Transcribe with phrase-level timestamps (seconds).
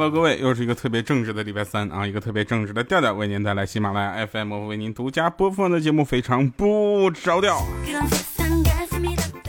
[0.00, 7.60] Hello，各位，又是一个特别正直的礼拜三啊，一个特别正直的调调为您带来喜马拉雅 FM 为您独家播放的节目，非常不着调。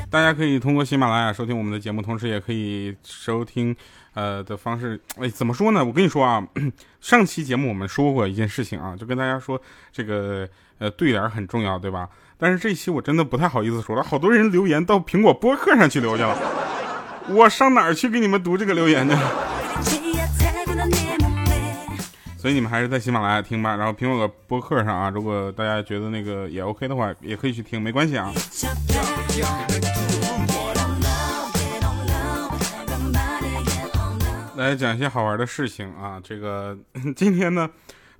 [0.09, 3.75] 大家可以通过喜马拉雅收听我们的节目，同时也可以收听
[4.15, 4.99] 呃的方式。
[5.19, 5.85] 哎，怎么说呢？
[5.85, 6.43] 我跟你说啊，
[6.99, 12.09] 上期节目我们说过一件事情啊，就跟大家说这个呃对联很重要，对吧？
[12.39, 16.35] 但是这期我真的不太好意思说了，好多人留言到苹果播客上去留去了，
[17.27, 19.15] 我上哪儿去给你们读这个留言呢？
[22.39, 28.31] 所以你们还是在喜马拉雅听吧，然后苹果播客上啊，如果大家觉得那个也 OK 的话，也可以去听，没关系啊。
[34.55, 36.77] 来讲一些好玩的事情啊，这个
[37.13, 37.69] 今天呢，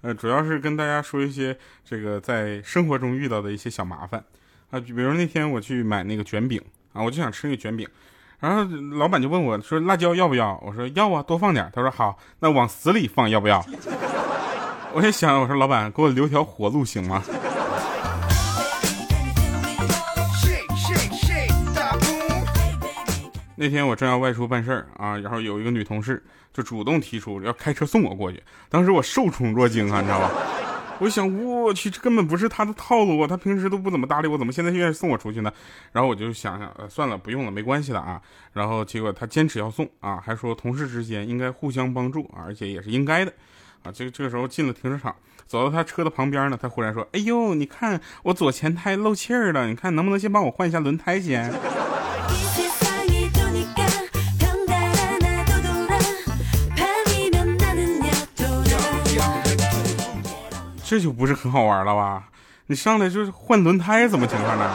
[0.02, 4.22] 呃，主要是跟大家说一些这个在生活中遇到的一些小麻烦
[4.70, 7.88] 啊，比如那天我去买那个卷饼啊，我就想吃那个卷饼。
[8.42, 8.64] 然后
[8.98, 13.62] 老板就问我说：“辣椒要不要？”我说：“要啊，多放点。”他说：“好，那往死里放要不要？”
[14.92, 17.24] 我也想，我说老板给我留条活路行吗？
[23.56, 26.24] 那天我正要外出办事儿啊，然后有一个女同事
[26.54, 30.32] 就主动提出要开车送我过去，当时我受宠若惊啊，你知道吧？
[31.00, 33.28] 我想，我去，这根本不是他的套路啊！
[33.28, 35.52] 他平时都不怎么搭理我，怎么现在愿意送我出去呢？
[35.94, 38.22] 然后我就想想，呃，算了，不用了，没关系的啊。
[38.52, 43.32] 然后结果他坚持要送啊，还说同事之间应该互相帮助，而且也是应该的
[43.84, 43.92] 啊。
[43.92, 45.16] 这个这个时候进了停车场，
[45.48, 51.54] 走到他车的旁边呢，他忽然说：“哎呦，你看我左前胎漏气儿了，你看能不能先帮我换一下轮胎先？”
[60.84, 62.30] 这就不是很好玩了吧？
[62.66, 64.72] 你上来就是换轮胎，怎么情况呢？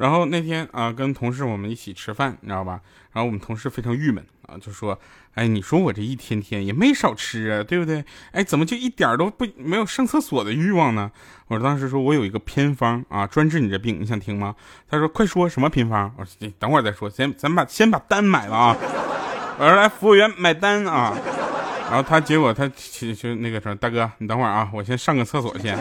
[0.00, 2.80] 然后那天啊，跟同事我们一起吃饭，你知道吧？
[3.12, 4.98] 然后我们同事非常郁闷啊，就说
[5.36, 8.02] ：“哎，你说我这一天天也没少吃啊，对不对？
[8.32, 11.10] 哎，怎么就一点都不没有上厕所的欲望呢？”
[11.48, 14.56] 我当时说我有一个偏方啊，专治你这病，你想听吗？
[14.88, 18.74] 他说：“快说什么偏方？”我说：“等会儿再说，先咱把先把单买了啊。”
[19.60, 21.14] 我说：“来，服务员买单啊。”
[21.90, 25.76] 然后他结果他其实那个什么大哥，你等会儿啊，我先上个厕所先。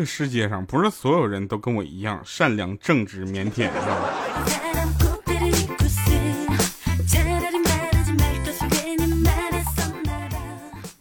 [0.00, 3.68] 个世界上不是所有人都跟我一样善良、正直、腼腆，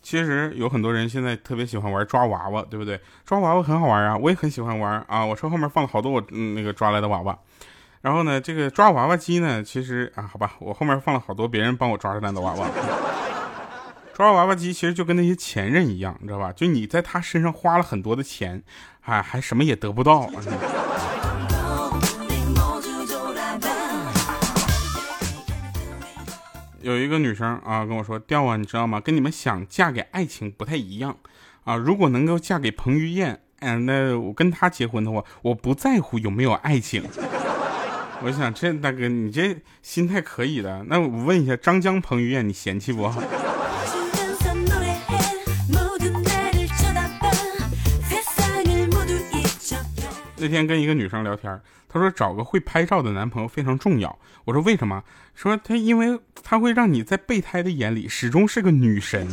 [0.02, 3.00] 其实有很多人现在特别喜欢玩抓娃娃，对不对？
[3.26, 5.26] 抓娃娃很好玩啊，我也很喜欢玩啊。
[5.26, 7.40] 我车后面放了好多我那个抓来的娃娃，
[8.02, 12.68] 然后呢，这个抓娃娃机呢，其实啊，好吧，我后面放了好多别人帮我抓出来的娃娃。
[14.20, 16.52] 抓娃娃机其实就跟那些前任一样，你知道吧？
[16.52, 18.62] 就你在他身上花了很多的钱，
[19.00, 20.30] 还还什么也得不到。
[26.82, 29.00] 有一个女生啊跟我说：“调啊，你知道吗？
[29.00, 31.16] 跟你们想嫁给爱情不太一样
[31.64, 31.78] 啊。
[31.78, 37.06] 如果能够嫁给彭于晏，嗯，那我跟他结婚的话，我不在乎有没有爱情。
[38.22, 40.84] ”我想，这大哥你这心态可以的。
[40.90, 43.10] 那我问一下，张江、彭于晏，你嫌弃不？
[50.40, 54.18] 那天跟一个女生聊天，她说找个会拍照的男朋友非常重要。
[54.46, 55.04] 我说为什么？
[55.36, 59.28] 说她因为她会让你在备胎的眼里始终是个女神。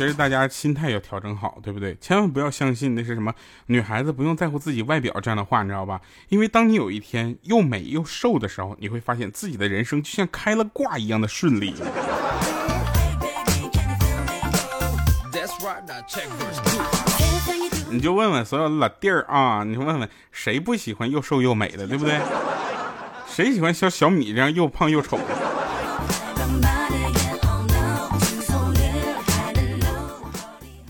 [0.00, 1.94] 其实大家心态要调整好，对不对？
[2.00, 3.34] 千万不要相信那是什么
[3.66, 6.00] 女孩子不用在乎自己外表这样的话，你知道吧？
[6.30, 11.74] 因为当你有一天又美又瘦的时候，你会发现自己的人生就像开了挂一样的顺利。
[17.90, 22.18] 你就问问所有老弟儿啊，你问问谁不喜欢又瘦又美的，对不对？
[23.28, 25.49] 谁喜欢像小米这样又胖又丑的？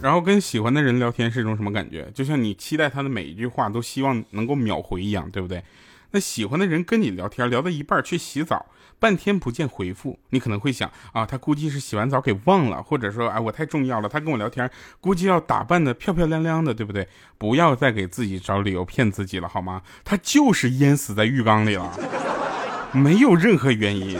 [0.02, 2.10] 然后跟喜欢的人聊天是一种什么感觉？
[2.14, 5.62] 就像你期待他的每一句话都希望能够秒回一样，对不对？
[6.12, 8.66] 那喜欢的人跟你聊天聊到一半去洗澡，
[8.98, 14.68] 半天不见回复，你可能会想啊，他估计是洗完澡给忘了，或者说哎我太重要了，他跟我聊天
[15.00, 17.06] 估计要打扮的漂漂亮亮的，对不对？
[17.38, 19.82] 不要再给自己找理由骗自己了好吗？
[20.04, 21.92] 他就是淹死在浴缸里了，
[22.92, 24.18] 没有任何原因。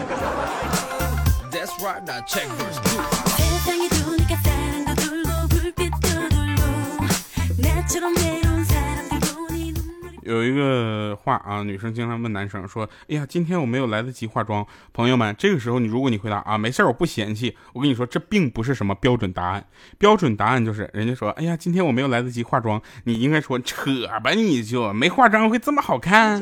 [10.23, 14.65] 有一个话啊，女生经常问男生说：“哎呀，今天我没有来得及化妆。”
[14.95, 17.57] 朋友们，这个时候你如果你回答啊，没事我不嫌弃。
[17.73, 19.65] 我跟你说，这并不是什么标准答案。
[19.99, 23.91] 标准答案就是人家说：“哎呀，今天我没有来得及化妆。”你应该说：“扯
[24.23, 26.41] 吧，你就没化妆会这么好看。”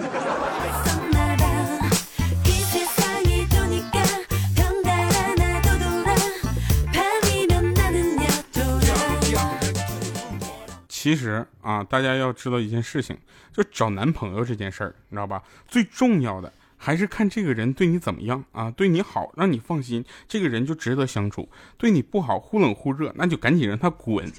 [11.08, 13.16] 其实啊，大家要知道一件事情，
[13.50, 15.43] 就找男朋友这件事儿，你知道吧？
[15.66, 24.31] 最重要的还是看这个人对你怎么样啊，对你好，让你放心，这个人就值得相处；对你不好，忽冷忽热，那就赶紧让他滚，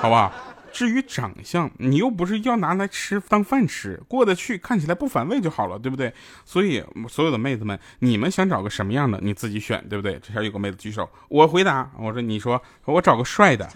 [0.00, 0.32] 好吧？
[0.72, 6.12] 至于长相，你又不是要拿来吃当饭吃，过得去，看起来不反胃就好了，对不对？
[6.44, 10.18] 所以所有的妹子们，你们想找个什么样的，你自己选，对不对？
[10.20, 13.70] 这下有个妹子举手，我回答，我说你说，我找个帅的。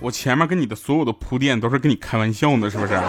[0.00, 3.00] 我前面跟你的所有的铺垫都是跟你开玩笑呢，是不是？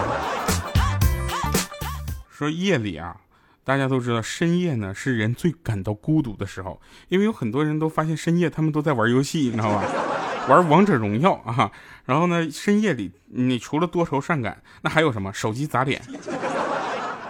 [2.30, 3.16] 说夜里啊，
[3.64, 9.84] 大家都知道深夜呢是人最感到孤独的时候，因为有很多人都发现深夜他们都在玩游戏，你知道吧？
[10.48, 11.70] 玩王者荣耀啊，
[12.06, 15.32] 然后呢，深夜里你除了多愁善感，那还有什么？
[15.32, 16.00] 手机砸脸。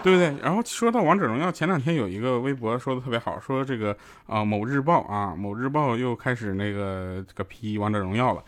[0.07, 0.41] 对不对？
[0.41, 3.97] 然后说到王者荣耀，前两天有一个微博说的特别好，说这个
[4.29, 8.41] 啊某日报啊某日报又开始那个这个批王者荣耀了，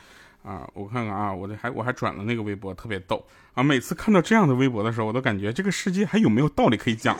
[0.45, 3.63] 啊我看看啊我这还我还转了那个微博，特别逗啊！
[3.65, 7.17] 每次看到这样的微博的时候，我都感觉这个世界还有没有道理可以讲，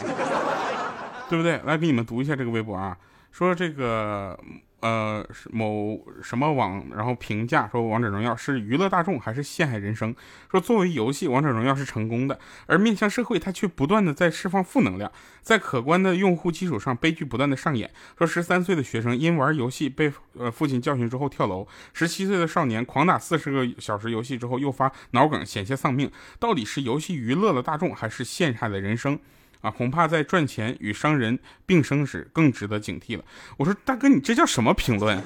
[1.29, 1.61] 对不对？
[1.65, 2.97] 来给你们读一下这个微博啊，
[3.31, 4.39] 说这个。
[4.81, 10.15] 呃，某什么网，然后评价说《王者荣耀》是娱乐大众还是陷害人生？
[10.49, 15.11] 说作为游戏，《王者荣耀》是成功的，而面向社会，它却不断的在释放负能量，
[15.43, 17.91] 在可观的用户基础上，悲剧不断的上演。
[18.17, 26.09] 说十三岁的学生因玩游戏被呃父亲教训之后跳楼，十七岁的少年狂打四十个小时游戏之后诱发脑梗险些丧命，
[26.39, 29.19] 到底是游戏娱乐了大众，还是陷害了人生？
[29.61, 33.25] 啊，恐怕在赚钱与伤人并生时更值得警惕了。
[33.57, 35.23] 我说大哥，你这叫什么评论？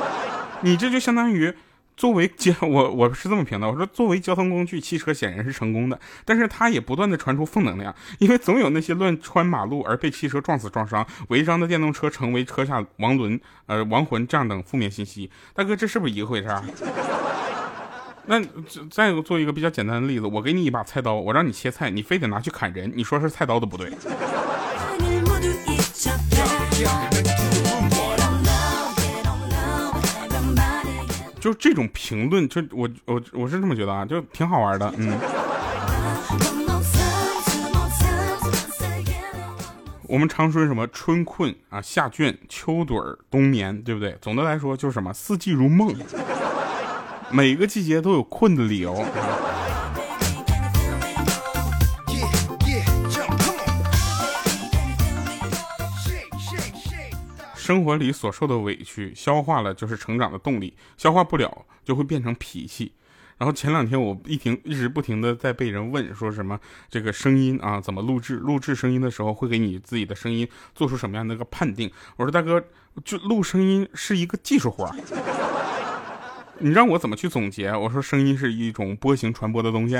[0.62, 1.52] 你这就相当于
[1.96, 3.70] 作为交我我是这么评的。
[3.70, 15.30] 我说作为交通工具，汽车显然是成功的，但是它也不断的传出负能量，因为总有那些乱穿马路而被汽车撞死撞伤、违章的电动车成为车下亡轮呃亡魂这样等负面信息。
[15.52, 16.48] 大哥，这是不是一个回事？
[18.26, 18.40] 那
[18.90, 23.90] 再做一个比较简单的例子，我给你一把菜刀，我让你切菜，你非得拿去砍人，你说是菜刀的不对。
[31.38, 35.18] 就这种评论，就我我我是这么觉得啊，就挺好玩的，嗯。
[40.06, 44.16] 我们常说什么春困啊，夏倦，秋盹冬眠，对不对？
[44.22, 45.94] 总的来说就是什么四季如梦。
[47.30, 49.04] 每个季节都有困的理由。
[57.54, 62.92] 生活里所受的委屈，消化了就是成长的动力，消化不了就会变成脾气。
[63.38, 68.36] 然后前两天我一停一直不停的在被人问，说什么这个声音啊怎么录制？
[68.36, 71.90] 录制声音的时候会给你自己的声音做出什么样的一个判定？
[72.16, 72.62] 我说大哥，
[73.02, 74.94] 就录声音是一个技术活。
[76.58, 77.74] 你让我怎么去总结？
[77.76, 79.94] 我说声音是一种波形传播的东西，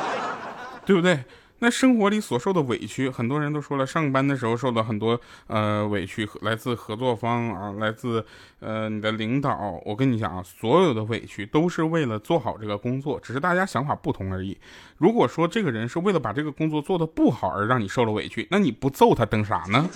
[0.84, 1.24] 对不对？
[1.62, 8.24] 那生活里所受的委屈，很多人都说了，上班的时候受到很多呃委屈，来自合作方啊，来自
[8.60, 9.78] 呃你的领导。
[9.84, 14.56] 我跟你讲啊，所有的委屈都是为了做好这个工作，只是大家想法不同而已。
[14.96, 19.86] 如果说这个人是为了把这个工作做得不好而让你受了委屈，那你不揍他等啥呢？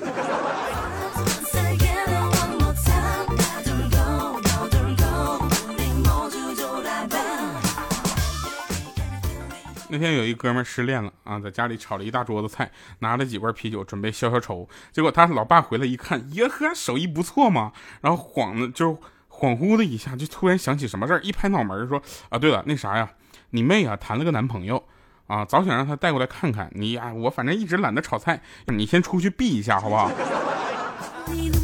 [9.94, 14.68] 那天有一哥们失恋了啊，在家里炒了一大桌子菜，拿了几罐啤酒准备消消愁。
[14.90, 17.70] 结果他老爸回来一看，耶呵，手艺不错嘛。
[18.00, 18.94] 然后恍的就
[19.30, 23.08] 恍惚的一下，就突然想起什么事儿，一拍脑门说啊，对了，那啥呀，
[23.50, 24.84] 你妹啊谈了个男朋友
[25.28, 27.14] 啊，早想让他带过来看看你呀。
[27.14, 30.10] 我反正一直懒得炒菜，你先出去避一下好不好？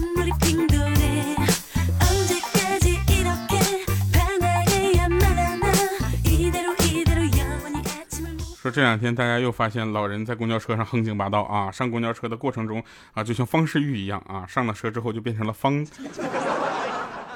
[8.71, 11.71] 这两天大家又发现老人在公交车上横行霸道啊！
[11.71, 15.85] 上公交车的过程中啊，就像方世玉一样啊，上了车之后就变成了方，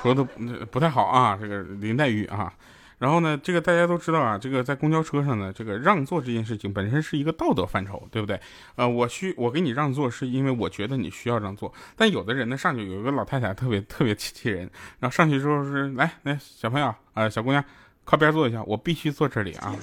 [0.02, 0.22] 说的
[0.70, 2.52] 不太好啊，这个林黛玉啊。
[2.98, 8.40] 然后呢，这个大家都知道啊，这个在公交车上呢，这个让座这件事情本身是一个道德范畴，对不对？
[8.76, 11.72] 呃，我需我给你让座，是因为我觉得你需要让座。
[11.96, 17.62] 但有的人呢，上去有一个老太太特别特别气人，然后上去之后是来来小朋友啊，小姑娘
[18.04, 19.74] 靠边坐一下，我必须坐这里啊。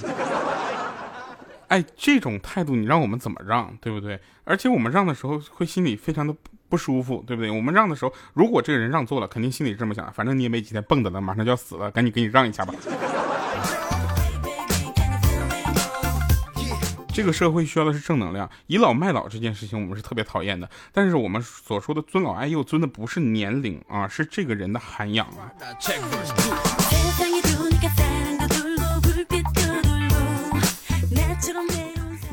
[1.72, 4.20] 哎，这种态度你让我们怎么让，对不对？
[4.44, 6.36] 而且我们让的时候会心里非常的
[6.68, 7.50] 不舒服，对不对？
[7.50, 12.74] 我们让的时候，如果这个人让座了，肯定心里这么想，反正你也没几天蹦跶了，马上就要死了，赶紧给你让一下吧。
[17.14, 20.70] 这个社会需要的是正能量，倚老卖老这件事情我们是特别讨厌的。
[20.92, 25.48] 但是我们所说的尊老爱幼，尊的不是年龄啊，是这个人的涵养啊。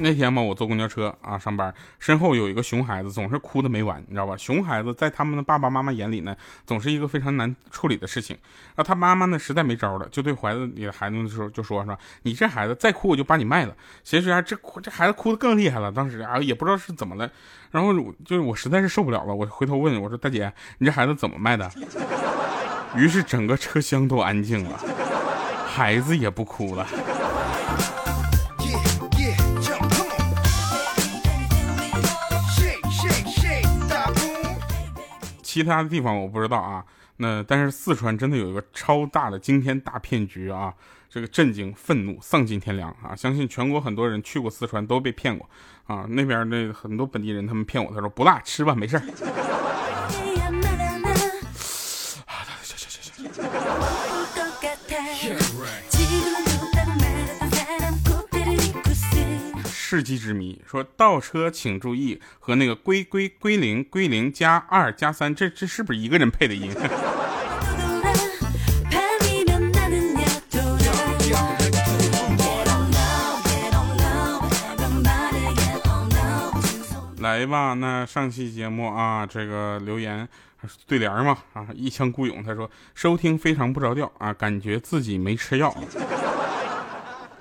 [0.01, 4.37] 那天嘛，我坐公交车啊上班，身后有一个熊孩子，总是哭的没完，你知道吧？
[4.37, 8.37] 熊孩子在他们的爸爸妈妈眼里呢，总是一个非常难处理的事情。
[8.75, 13.75] 然后他妈妈呢，实在没招了，就对怀子里的孩子的时候就说：“说你这孩子再哭，我就把你卖了。”
[14.05, 17.29] 其实啊这哭这孩子哭的更厉害了，当时啊也不知道是怎么了。
[17.71, 17.93] 然后
[18.25, 21.71] 就是我实在是受不了了，我回头问我说：“大姐，你这孩子怎么卖的？”
[22.97, 24.81] 于是整个车厢都安静了，
[25.67, 26.87] 孩子也不哭了。
[35.59, 36.85] 其他的地方我不知道啊，
[37.17, 40.73] 那但是四川真的有一个超大的惊天大骗局啊，
[41.11, 43.17] 这个震惊、愤怒、丧尽天良啊！
[43.17, 45.51] 相信全国很多人去过四川都被骗过
[45.89, 49.03] 啊，那边的很多本地人他们骗我，他说不辣，吃吧，没事儿。
[59.91, 66.71] 世纪之谜，说倒车请注意，和那个归归归零归零加二加三，这这是不是一个人配的音？
[77.23, 80.29] 来吧，那上期节目啊，这个留言
[80.87, 85.75] 对联嘛啊，一腔孤勇，他说收听非常不着调啊，感觉自己没吃药，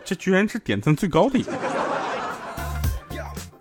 [0.05, 1.51] 这居然是点赞最高的一个。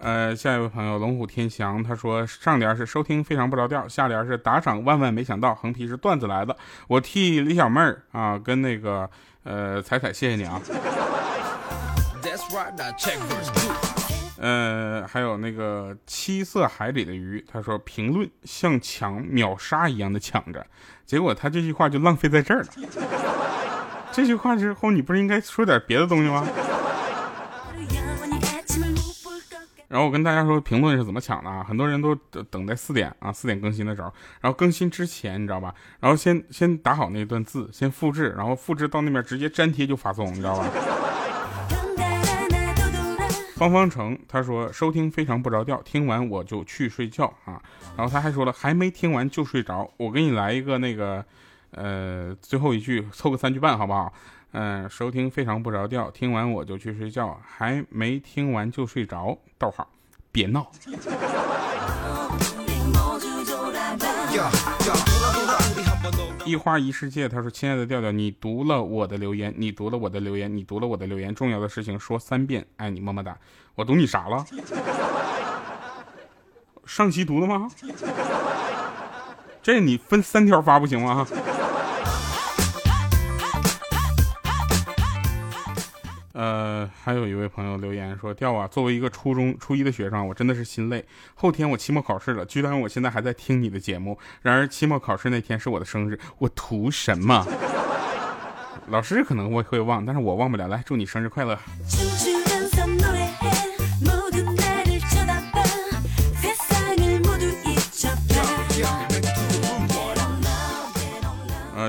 [0.06, 6.56] 呃，下一位朋友龙虎天翔，他说上联是收听非常不着调，下联是打赏万万没想到，横批是段子来的。
[6.86, 9.10] 我替李小妹儿啊跟那个
[9.42, 10.60] 呃彩彩谢谢你啊。
[14.38, 20.64] 呃，还有那个七色海里的鱼，他说评论像抢秒杀一样的抢着，
[21.04, 22.66] 结果他这句话就浪费在这儿了。
[24.12, 26.46] 这句话之后，你不是应该说点别的东西吗？
[29.88, 31.62] 然后我跟大家说评论是怎么抢的啊？
[31.62, 32.14] 很多人都
[32.50, 35.74] 等在四点啊，四点更新的时候，然后更新之前你知道吧？
[36.00, 40.66] 然后先先打好那段字，先复制，然后复制到那边直接粘贴就发送，你知道吧？
[43.56, 47.62] 方方成他说收听非常不着调，听完我就去睡觉啊。
[47.96, 51.24] 然后他还说了还没听完就睡着，我给你来一个那个
[51.70, 54.12] 呃最后一句凑个三句半好不好？
[54.52, 59.36] 嗯，收听非常不着调，听完我就去睡觉，还没听完就睡着。
[59.58, 59.86] 逗号，
[60.32, 60.70] 别闹。
[66.44, 73.36] 一花一世界，他说：“亲爱的调调，你读了我的留言，你读了我的留言，你读了我的留言，重要的事情说三遍，爱你么么哒。”
[73.74, 74.44] 我读你啥了？
[76.86, 77.68] 上期读的吗？
[79.60, 81.26] 这你分三条发不行吗？
[86.36, 91.02] 呃，还有一位朋友留言说：“调啊，作为一个初中初一的学生，我真的是心累。
[91.34, 94.18] 后天我期末考试了，居然我现在还在听你的节目。
[94.42, 97.46] 然而期末考试那天是我的生日，我图什么？
[98.88, 100.68] 老师可能会会忘，但是我忘不了。
[100.68, 101.58] 来，祝你生日快乐。”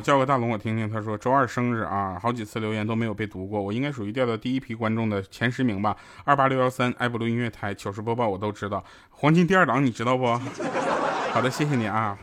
[0.02, 0.90] 叫个大龙，我听听。
[0.90, 5.96] 他说周二生日啊，好几次留言都没有被读过，我应该属于调到第一批观众的前十名吧。
[6.24, 10.26] 二八六幺三爱布鲁音乐台糗事播报我都知道，黄金第二档你知道不？
[11.34, 12.18] 好的，谢谢你啊。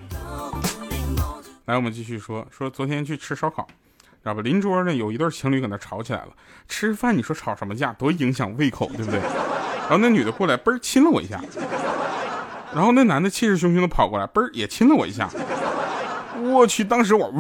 [1.67, 3.67] 来，我们继续说说昨天去吃烧烤，
[4.23, 4.43] 知道吧？
[4.43, 6.29] 邻桌呢有一对情侣搁那吵起来了。
[6.69, 9.21] 吃饭你说吵什么架，多影响胃口，对不对？
[9.21, 11.41] 然后那女的过来，嘣亲了我一下。
[12.75, 15.31] 然后那男的气势汹汹的跑过来，嘣也亲了我一下。
[16.43, 17.33] 我去，当时我，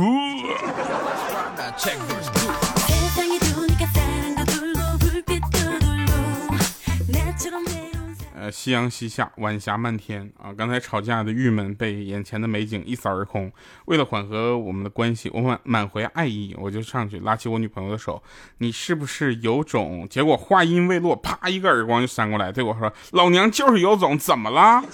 [8.36, 10.52] 呃，夕阳西下，晚霞漫天啊！
[10.52, 13.50] 刚才吵架的郁闷被眼前的美景一扫而空。
[13.86, 18.22] 为了缓和我们的关系，我满满怀爱意，我就上去拉起我女朋友的手
[18.58, 24.84] ：“你是不是有种？”结果话音未落，啪一个耳光就扇过来，对我说：“老娘就是有种，怎么了？”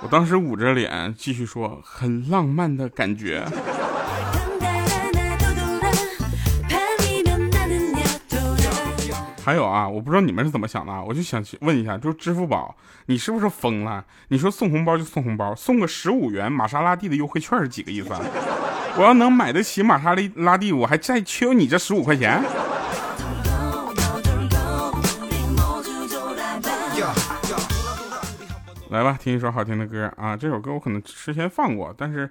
[0.00, 3.44] 我当时捂着脸继续说：“很浪漫的感觉。”
[9.44, 12.76] 还有啊，我不知道你们是怎么想的，啊我就想问一下，就是支付宝，
[13.06, 14.04] 你是不是疯了？
[14.28, 18.12] 你说送红包就送红包，送个十五元玛莎拉蒂的优惠券是几个意思？
[18.12, 18.20] 啊
[18.96, 22.42] 我要能买得起玛莎拉蒂，我还再缺你这十五块钱？
[28.90, 30.34] 来吧，听一首好听的歌啊！
[30.34, 32.28] 这首歌我可能之前放过，但是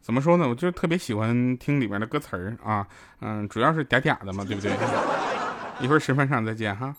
[0.00, 0.48] 怎么说呢？
[0.48, 2.86] 我就特别喜欢听里面的歌词儿啊，
[3.20, 4.72] 嗯，主要是嗲嗲的嘛，对不对？
[5.80, 6.94] 一会儿吃饭上再见哈。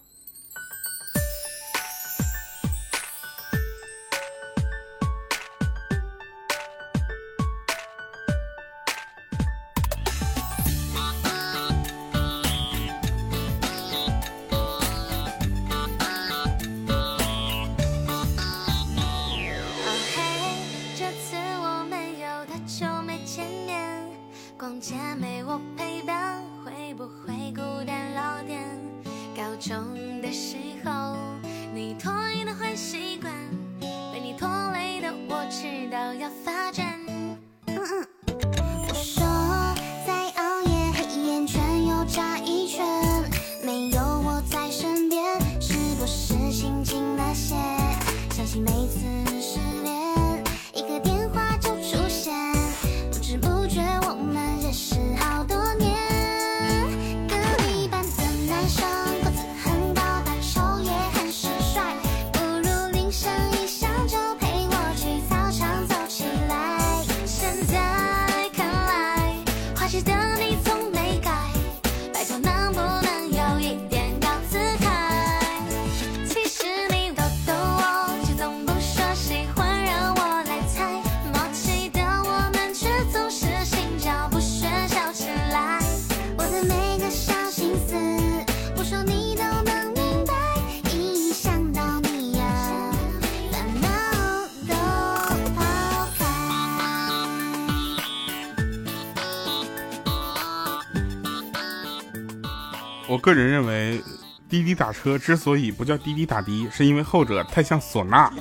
[103.10, 104.00] 我个人认为，
[104.48, 108.32] 滴滴打车之所以不叫滴滴打的，是因为后者太像唢呐。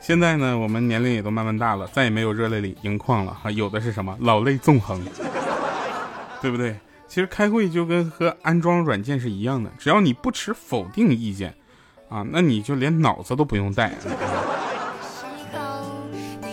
[0.00, 5.04] 现在呢，我们年龄也都慢慢大了，再也没有热泪盈眶了，哈，有的是什么老泪纵横，
[6.40, 6.74] 对不对？
[7.06, 11.54] 其实开会就跟和安装软件是一样的，只要你不持否定意见，
[12.08, 13.92] 啊，那你就连脑子都不用带。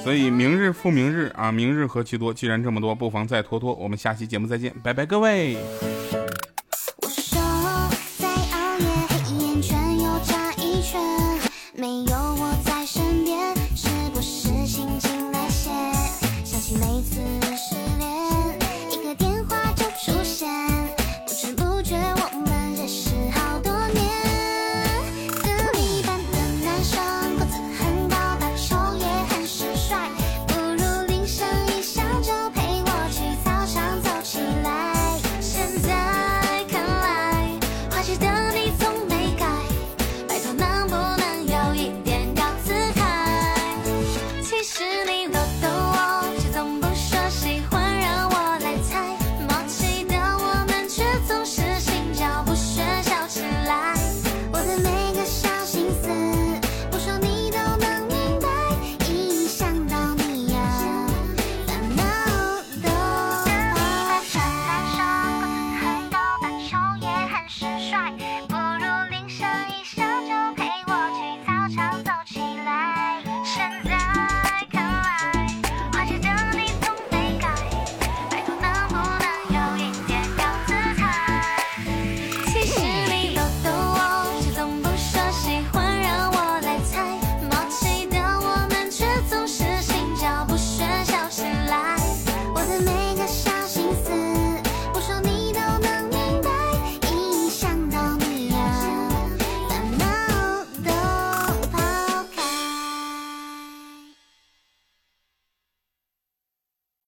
[0.04, 2.34] 所以明日复明日啊，明日何其多。
[2.34, 3.74] 既然这么多，不妨再拖拖。
[3.76, 5.58] 我们下期节目再见，拜拜，各位。